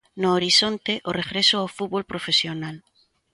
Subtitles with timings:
[0.21, 2.75] No horizonte, o regreso ao fútbol profesional.